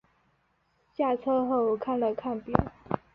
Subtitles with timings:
[0.97, 2.59] 下车后我看了看表